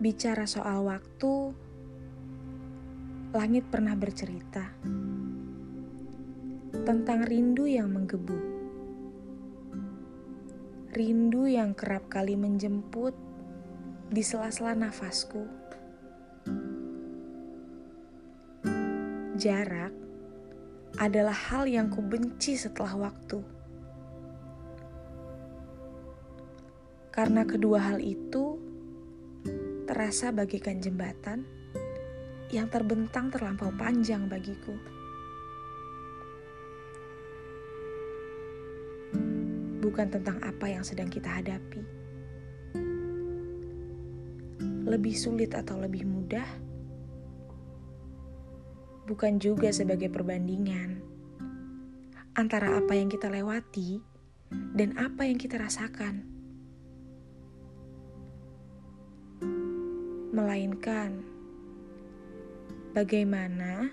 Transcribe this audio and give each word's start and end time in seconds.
Bicara 0.00 0.48
soal 0.48 0.80
waktu, 0.88 1.52
langit 3.36 3.68
pernah 3.68 3.92
bercerita 3.92 4.64
tentang 6.88 7.20
rindu 7.28 7.68
yang 7.68 7.92
menggebu. 7.92 8.40
Rindu 10.96 11.44
yang 11.44 11.76
kerap 11.76 12.08
kali 12.08 12.32
menjemput 12.32 13.12
di 14.08 14.24
sela-sela 14.24 14.72
nafasku. 14.72 15.44
Jarak 19.36 19.92
adalah 20.96 21.36
hal 21.36 21.68
yang 21.68 21.92
kubenci 21.92 22.56
setelah 22.56 22.96
waktu. 22.96 23.44
Karena 27.12 27.44
kedua 27.44 27.84
hal 27.84 28.00
itu 28.00 28.49
terasa 30.00 30.32
bagaikan 30.32 30.80
jembatan 30.80 31.44
yang 32.48 32.72
terbentang 32.72 33.28
terlampau 33.28 33.68
panjang 33.76 34.24
bagiku. 34.32 34.72
Bukan 39.84 40.08
tentang 40.08 40.40
apa 40.40 40.72
yang 40.72 40.80
sedang 40.80 41.12
kita 41.12 41.28
hadapi, 41.28 41.84
lebih 44.88 45.12
sulit 45.12 45.52
atau 45.52 45.76
lebih 45.76 46.08
mudah, 46.08 46.48
bukan 49.04 49.36
juga 49.36 49.68
sebagai 49.68 50.08
perbandingan 50.08 50.96
antara 52.40 52.80
apa 52.80 52.96
yang 52.96 53.12
kita 53.12 53.28
lewati 53.28 54.00
dan 54.72 54.96
apa 54.96 55.28
yang 55.28 55.36
kita 55.36 55.60
rasakan. 55.60 56.39
Melainkan 60.30 61.26
bagaimana 62.94 63.90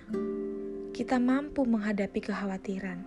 kita 0.94 1.18
mampu 1.18 1.66
menghadapi 1.66 2.18
kekhawatiran. 2.22 3.02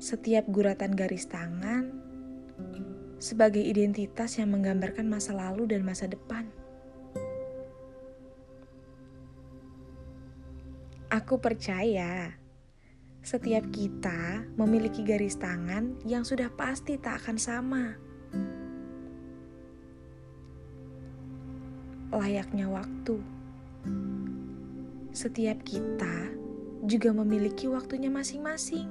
Setiap 0.00 0.48
guratan 0.48 0.96
garis 0.96 1.28
tangan 1.28 1.92
sebagai 3.20 3.60
identitas 3.60 4.40
yang 4.40 4.56
menggambarkan 4.56 5.04
masa 5.04 5.36
lalu 5.36 5.68
dan 5.68 5.84
masa 5.84 6.08
depan. 6.08 6.48
Aku 11.12 11.40
percaya 11.40 12.36
setiap 13.20 13.68
kita 13.68 14.48
memiliki 14.56 15.04
garis 15.04 15.36
tangan 15.36 16.00
yang 16.08 16.24
sudah 16.24 16.48
pasti 16.56 16.96
tak 16.96 17.20
akan 17.24 17.36
sama. 17.36 17.84
Layaknya 22.08 22.64
waktu. 22.72 23.20
Setiap 25.12 25.60
kita 25.60 26.32
juga 26.84 27.12
memiliki 27.12 27.68
waktunya 27.68 28.08
masing-masing. 28.08 28.88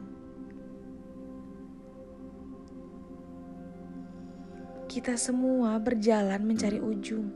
Kita 4.87 5.13
semua 5.17 5.77
berjalan 5.77 6.41
mencari 6.41 6.81
ujung, 6.81 7.29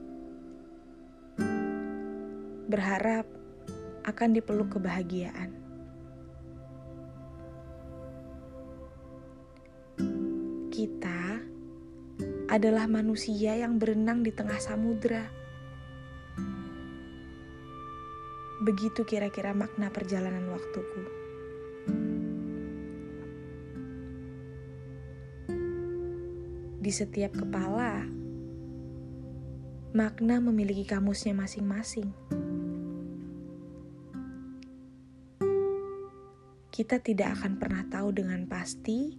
berharap 2.70 3.26
akan 4.06 4.30
dipeluk 4.34 4.78
kebahagiaan. 4.78 5.50
Kita 10.73 11.22
adalah 12.50 12.90
manusia 12.90 13.56
yang 13.56 13.78
berenang 13.78 14.26
di 14.26 14.34
tengah 14.34 14.58
samudera 14.58 15.41
Begitu 18.61 19.02
kira-kira 19.02 19.58
makna 19.58 19.89
perjalanan 19.89 20.45
waktuku. 20.53 21.02
Di 26.81 26.92
setiap 26.93 27.33
kepala, 27.37 28.05
makna 29.97 30.37
memiliki 30.42 30.86
kamusnya 30.86 31.33
masing-masing. 31.33 32.09
Kita 36.69 37.02
tidak 37.02 37.37
akan 37.37 37.58
pernah 37.58 37.86
tahu 37.89 38.13
dengan 38.13 38.45
pasti 38.45 39.13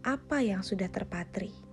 apa 0.00 0.40
yang 0.40 0.64
sudah 0.64 0.88
terpatri. 0.88 1.65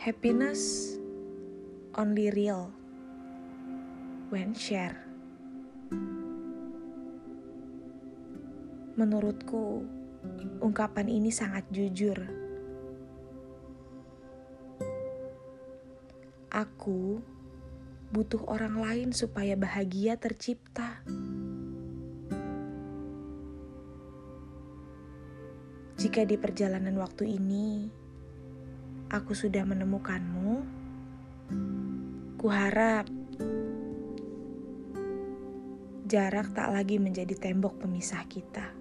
Happiness 0.00 0.96
only 1.92 2.32
real 2.32 2.72
when 4.32 4.56
share. 4.56 4.96
Menurutku, 8.96 9.84
ungkapan 10.64 11.04
ini 11.04 11.28
sangat 11.28 11.68
jujur. 11.68 12.16
Aku 16.48 17.20
butuh 18.08 18.40
orang 18.48 18.80
lain 18.80 19.08
supaya 19.12 19.52
bahagia 19.52 20.16
tercipta. 20.16 21.04
Jika 26.00 26.24
di 26.24 26.40
perjalanan 26.40 26.96
waktu 26.96 27.36
ini 27.36 27.99
aku 29.10 29.34
sudah 29.34 29.66
menemukanmu, 29.66 30.78
Kuharap 32.40 33.04
jarak 36.10 36.50
tak 36.56 36.72
lagi 36.74 36.96
menjadi 36.96 37.36
tembok 37.36 37.84
pemisah 37.84 38.24
kita. 38.26 38.79